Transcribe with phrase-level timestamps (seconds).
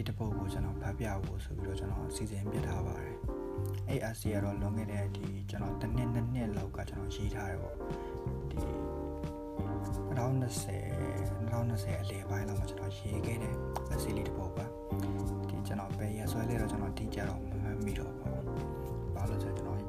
[0.00, 3.16] လေးတစ်ပုဒ်ကိုကျွန်တော်ဖတ်ပြဖို့ဆိုပြီးတော့ကျွန်တော်အစီအစဉ်ပြထားပါတယ်
[3.88, 7.76] အဲ့ essay ကတော့လွန်ခဲ့တဲ့ဒီကျွန်တော်တစ်နှစ်နှစ်နှစ်လောက်ကကျွန်တော်ရေးထားတယ်ပေါ့
[8.50, 8.56] ဒီ
[10.16, 13.54] 2020 2020အလယ်ပိုင်းလောက်မှာကျွန်တော်ရေးခဲ့တဲ့
[13.92, 14.66] essay လေးတစ်ပုဒ်ပါ
[15.50, 18.44] ဒီကျွန်တော်ပဲရဆွဲလေးတော့ကျွန်တော်တီးကြတော့မမှတ်မိတော့ပါဘူး
[19.14, 19.80] ဘာလို့ဆိုကျွန်တော်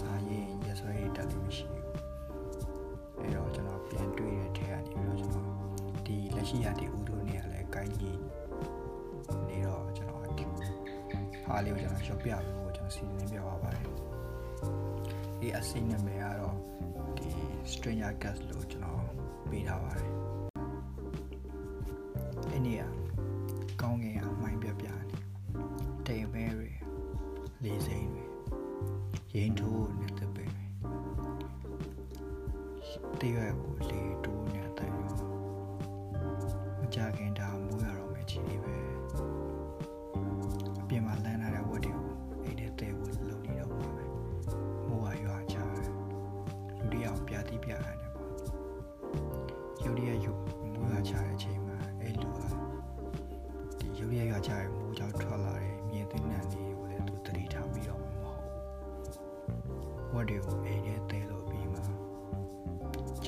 [0.00, 1.84] စာရေးရဆွဲရေးတက်လို့မရှိဘူး
[3.18, 5.48] အဲ့တော့ကျွန်တော်ပြန်တွေ့တဲ့ထဲကနေပြီးတော့ကျွန်တော်
[6.06, 8.18] ဒီလက်ရှိရတဲ့ဥဒုနေရာလဲကိုင်းကြီး
[11.48, 13.84] ဟာလေးကိုကျွန်တော်ရှော့ပြဖို့ကျွန်တော်စီစဉ်ပြပါပါတယ်
[15.40, 16.56] ဒီအစိမ့်နာမည်ကတော့
[17.16, 17.28] ဒီ
[17.72, 19.02] Stranger Cast လို့ကျွန်တော်
[19.50, 20.10] ပေးထားပါတယ်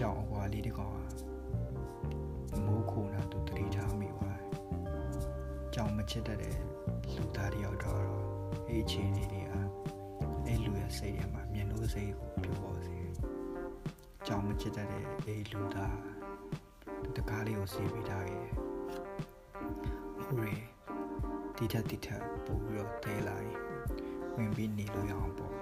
[0.03, 0.95] ကြောင်အကွာလေးတကောင်
[2.51, 4.51] ဟာမိုးခုနာသူတတိထားမိသွားတယ်
[5.75, 6.57] ကြောင်မချစ်တတ်တဲ့
[7.15, 8.03] လူသားတယောက်တော့
[8.69, 9.53] အဲ့အချိန်လေးတွေက
[10.47, 12.99] အဲ့လူရဲ့စိတ်ထဲမှာမျက်နှာစိတ်ကိုပြပေါ်စေ
[14.27, 15.99] ကြောင်မချစ်တတ်တဲ့အဲ့လူသား
[17.17, 18.49] တကားလေးကိုစီးပေးထားခဲ့
[20.25, 20.57] ဟိုရီ
[21.57, 23.59] ဒီထက်ဒီထက်ပို့ပြီးတော့တဲလာရင်
[24.37, 25.55] ဝင်ပြီးနေလို့ရအောင်ပေါ့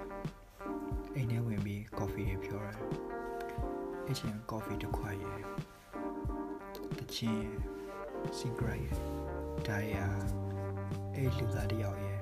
[1.15, 2.79] အိမ်ထဲဝင်ပြီးကော်ဖီတွေဖြောတယ်
[4.11, 5.41] အချင်းကော်ဖီတစ်ခွက်ရယ်
[6.97, 7.57] တချင်းရယ်
[8.37, 8.97] စီဂရက်ရယ်
[9.67, 10.11] ဒါရယ်
[11.15, 12.21] အဲ့လူသားတယောက်ရယ်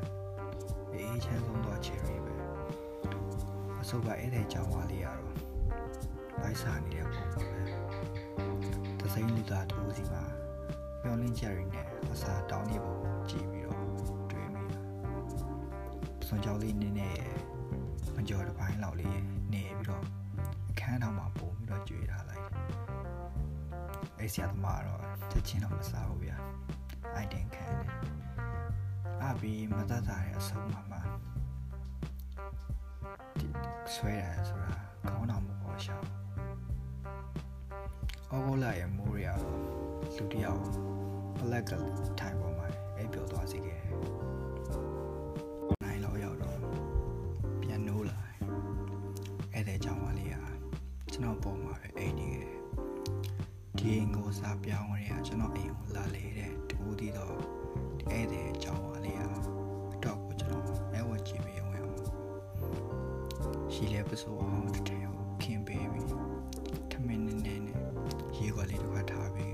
[0.94, 2.34] အေးချမ်းဆုံးတော့ချယ်ရီပဲ
[3.82, 5.36] အဆုပ်ကအဲ့တဲ့ကြောင်ဝါလေးရတော့
[6.42, 7.62] ဘိုက်စာနေတဲ့ပုံပါပဲ
[9.00, 10.24] သစိမ်းလူသားတူစီမှာ
[11.04, 12.98] မျောလင်းချယ်ရီနဲ့အစာတောင်းနေပုံ
[13.30, 13.86] ကြည့်ပြီးတော့
[14.32, 14.82] တွေ့မိတာ
[16.28, 17.36] စွန်ကြောင်လေးနင်းနေရယ်
[18.16, 19.20] မကြော်တစ်ပိုင်းလောက်လေး
[19.54, 20.04] နေပြီးတော့
[20.70, 21.47] အခန်းထောင်မှာပုံပြီးတော့ကြွေထားလိုက်
[24.28, 25.02] အဲ့ဆရာသမားတော့
[25.32, 26.38] ချက်ချင်းတော့မစားဘူးဗျာ
[27.16, 27.92] အိုက်တင်ခံတယ်
[29.24, 31.02] အဘီမတတ်တာရဲ့အဆုံးမှာမှာ
[33.40, 33.48] ဒီ
[33.94, 34.74] ဆွဲရတယ်ဆိုတာ
[35.08, 35.98] ခေါင်းတော်မပေါ်ရှာ
[38.32, 39.60] အော်ဂိုလာရဲ့မိုးရတော့
[40.16, 40.64] လူတယောက်
[41.38, 41.72] ပလက်က
[42.20, 42.68] ထိုင်ပေါ်မှာ
[42.98, 43.87] အိပ်ပျော်သွားစေခဲ့
[55.18, 57.36] ပြောင်းရတဲ့ကျွန်တော်အိမ်ကိုလာလေတဲ့တူတီတော့
[58.10, 60.64] အဲ့တဲ့ကြောင်မလေးကတော့ကိုကျွန်တော်
[60.94, 61.94] အဲဝကြည့်ပြီးအောင်အောင်
[63.74, 66.12] ရှိလဲပစိုးအောင်တစ်ထည်ကိုခင်ပေးပြီး
[66.92, 67.60] ထမင်းနဲ့နဲ့
[68.38, 69.54] ရေခွက်လေးတစ်ခွက်ထားပြီး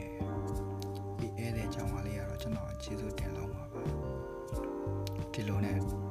[1.19, 3.81] ဒီအဲ့တဲ့ကြောင်မလေးကတော့ကျွန်တော်ကျေးဇူးတင်လောက်ပါပါ
[5.33, 6.02] ဒီလိုနဲ့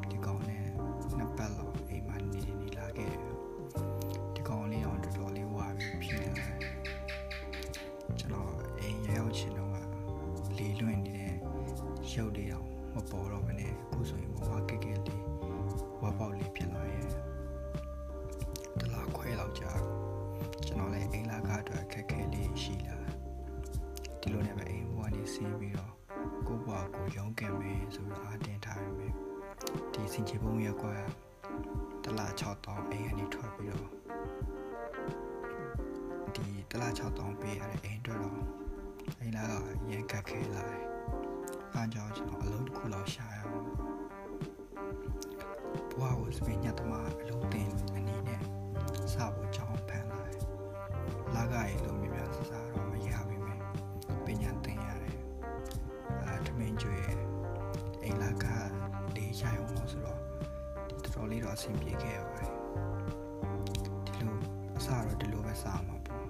[12.18, 15.24] ရုပ်တွေတော့မပေါ်တော့ဘဲနဲ့အခုဆိုရင်ဘဝကက်ကက်လေး
[16.02, 17.08] ဝါပေါက်လေးဖြစ်လာရဲ့
[18.80, 19.72] တလားခွဲလောက်ကြာ
[20.66, 22.96] ကျွန်တော်လည်းအိမ်လာကားအတွက်ခက်ခဲလေးရှိလာ
[24.20, 25.92] ဒီလိုနဲ့ပဲအိမ်ဘဝနေဆင်းပြီးတော့
[26.46, 29.14] ကိုဘဝကိုရုန်းကန်မယ်ဆိုပြီးအားတင်ထားရမယ်
[29.92, 30.94] ဒီစင်ချေပုံရက်ကွာ
[32.04, 33.88] တလား6တောင်းအိမ်ကနေထွက်ပြီးတော့
[36.34, 38.38] ဒီတလား6တောင်းပေးရတဲ့အိမ်အတွက်တော့
[39.20, 39.52] အိမ်လာက
[39.90, 40.91] ရန်ကက်ခဲလာတယ်
[41.74, 43.64] အားကြောင့်ကျွန်တော်အလုံးတစ်ခုလောက်ရှာရအောင်
[45.98, 48.40] ဘဝကိုစပင်းညတ်သမားအလုံးတင်အနေနဲ့
[49.12, 50.40] စဖို့ကြောင်းဖန်လာတယ်
[51.34, 53.42] လာကရေလုံးမြများစစားတော့မရပါဘူး
[54.26, 55.18] ပညာသင်ရတယ်
[56.26, 57.04] အာတမင်ကျွေး
[58.02, 58.44] အိမ်လာက
[59.16, 60.20] လေးရအောင်လို့ဆိုတော့
[60.88, 62.52] ဒီတော်တော်လေးတော့အဆင်ပြေခဲ့ရပါတယ်
[64.06, 64.38] ဒီလို
[64.78, 66.24] အစတော့ဒီလိုပဲစားမှာပေါ့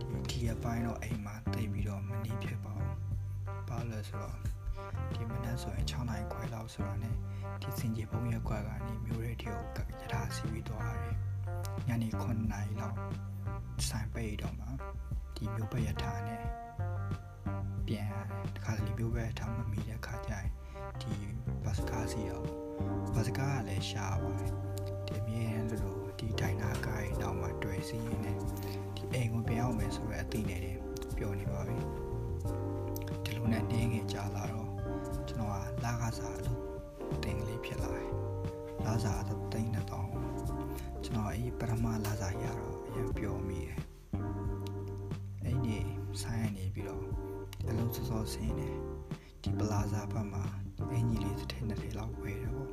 [0.00, 2.71] ဒီဒီအပိုင်းတော့အိမ်မှာတိတ်ပြီးတော့မနေဖြစ်ပါ
[3.82, 4.36] ဘူးဘာလို့ဆိုတော့
[5.14, 7.10] ဒီမနက်ဆိုရင်6နိုင်ခွဲလောက်ဆိုတော့ ਨੇ
[7.62, 11.16] ဒီစင်ကြီးဘုံရက်ကွက်ကနေမျိုးရဲတီကိုရထားစီပြီးသွားရတယ်
[11.88, 12.96] ညနေ9နိုင်လောက်
[13.88, 14.66] ဆိုင်ပိတ်တော့မှ
[15.36, 16.44] ဒီမျိုးပရထားနဲ့
[17.86, 20.48] ပြန်ရတယ်တခါတလေမျိုးပဲထားမမီတဲ့ခါကျရင်
[21.00, 21.12] ဒီ
[21.64, 22.42] ဘတ်စကားစီရော
[23.14, 24.52] ဘတ်စကားကလည်းရှားပါတယ်
[25.06, 28.36] ဒီအမြဲတမ်းလို့ဒီဒိုင်နာကားရဲ့နောက်မှာတွေ့စီရင်နဲ့
[28.96, 30.78] ဒီအိမ်ကိုပြန်အောင်မယ်ဆိုရအသိနေတယ်
[31.16, 32.01] ပြောနေပါပြီဒီ
[33.42, 34.68] လိုနဲ့တင်းငယ်ကြာလာတော့
[35.28, 36.60] ကျွန်တော်ကလာကစားအလုပ်
[37.22, 38.10] တင်ကလေးဖြစ်လာတယ်
[38.84, 40.08] လာစားတော့တိတ်နေတော့
[41.04, 43.76] ကျွန်တော်အေးပထမလာစားရတော့အရင်ပျော်မိတယ်
[45.44, 45.76] အဲ့ဒီ
[46.22, 47.04] ဆိုင်ရနေပြီးတော့
[47.68, 48.70] အလုပ်စောစောဆင်းနေ
[49.42, 50.44] ဒီပလာဇာဘက်မှာ
[50.90, 52.70] အင်ကြီးလေးတစ်ထည့်နှစ်ထည့်လောက်ဝယ်တယ်ပေါ့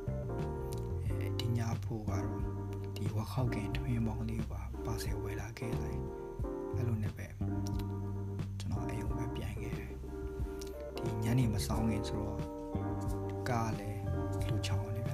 [1.20, 2.26] အဲဒီညဖို့ကတော့
[2.96, 6.00] ဒီဝခောက်ကင်ထွင်းပေါင်းလေးပါပါဆယ်ဝယ်လာခဲ့လိုက်
[6.74, 7.26] အဲ့လိုနဲ့ပဲ
[11.66, 12.38] ဆောင်ခင်ဆိုတော့
[13.48, 14.00] ကားလည်း
[14.48, 15.12] လူချောင်းနေဗျ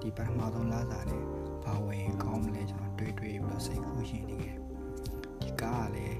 [0.00, 1.24] ဒီပထမဆုံးလာစားနဲ့
[1.64, 4.58] ဘာဝင်ကောင်းမလဲကျွန်တော်တွေးတွေးပြီးတော့စိတ်ကူးရှင်နေခဲ့
[5.40, 6.18] ဒီကားကလည်း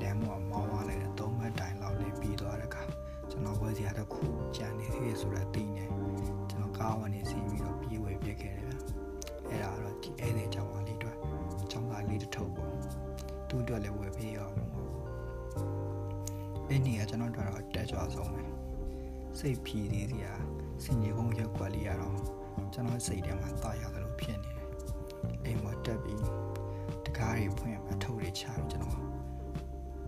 [0.00, 2.82] လမ်းပေါ်မောင်းသွားလိုက်တဲ့သုံးဘက်တိုင်လောက်နဲ့ပြီးသွားတဲ့အခါ
[3.30, 4.22] ကျွန်တော်ဝယ်စရာတစ်ခု
[4.56, 5.84] ကြံနေသေးတယ်ဆိုတာသိနေ
[6.50, 8.74] ကျွန်တော်ကားဝင်နေစီပြီးတော့ပြေးဝယ်ပြစ်ခဲ့တယ်ဗျ
[9.48, 11.16] အဲ့ဒါတော့ဒီဧည့်သည်ကြောင့်ပါလေးအတွက်
[11.70, 12.72] ကျောင်းသားလေးတစ်ထုပ်ပေါ့
[13.48, 14.72] သူ့အတွက်လည်းဝယ်ပေးရအောင်ပေါ့
[16.68, 18.65] အဲ့ဒီကကျွန်တော်တို့တော့တက်ကြွဆုံးပဲ
[19.38, 20.32] စိတ်ဖြီးသေးစရာ
[20.82, 22.18] စင်ကြီးကုန်းရက်ွက်လေးရတော့
[22.72, 24.68] ကျွန်တော်စိတ်ထဲမှာတာရတယ်လို့ဖြစ်နေတယ်
[25.44, 26.22] အိမ်မှာတက်ပြီး
[27.06, 28.98] တကားတွေဖွင့်အထုပ်တွေချပြီးကျွန်တော်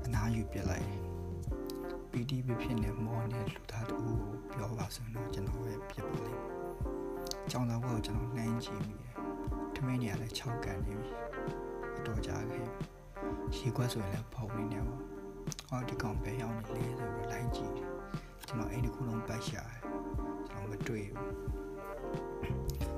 [0.04, 1.08] အနားယူပြစ်လိုက်တယ်
[2.10, 4.18] ပီတီပြဖြစ်နေမောနေလူသားတူကို
[4.52, 6.44] ပြောပါဆိုတော့ကျွန်တော်ပဲပြစ်ပါလိမ့်။
[7.50, 9.12] ကျောင်းသားဘုရားကျွန်တော်နှိုင်းကြည့်မိတယ်။
[9.74, 11.12] ထမင်းနေရလဲ6ကန်နေပြီ။
[11.98, 12.68] အတော်ကြာခဲ့။
[13.56, 15.00] ရေခွက်ဆိုရင်လည်းဖုံနေနေပေါ့။
[15.68, 17.88] ဟောဒီကောင်ပဲရောက်နေလေဆိုပြီးလိုက်ကြည့်တယ်။
[18.48, 19.78] ကျွန်တော်အိမ်တစ်ခုလုံးပတ်ရှာတယ်။
[20.48, 21.30] ကျွန်တော်မတွေ့ဘူး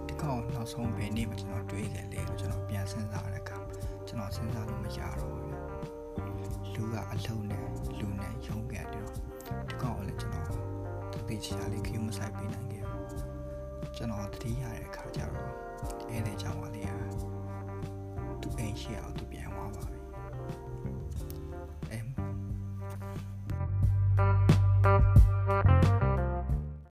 [0.07, 3.59] ။ဒီကောင်နောက်ဆုံးဘယ်နေ့မှကျွန်တော်တွေ့ခဲ့လဲလို့ကျွန်တော်ပြန်စဉ်းစားတဲ့အခါ
[4.07, 5.47] ကျွန်တော်စဉ်းစားလို့မရတော့ဘူး။
[6.75, 7.65] လူကအလုံးနဲ့
[7.99, 9.07] လူနဲ့ရုံးကန်တယ်
[9.69, 10.63] ဒီကောင်ကလည်းကျွန်တော်
[11.13, 13.07] တတိချာလေးခင်းမဆိုင်ပေးနိုင်ခဲ့ဘူး
[13.97, 15.53] ကျွန်တော်တတိရတဲ့အခါကျတော့
[16.09, 16.97] အဲ့ဒီကြောင့်ပါလေဟာ
[18.41, 20.00] သူအိမ်ရှိအောင်သူပြန်သွားပါ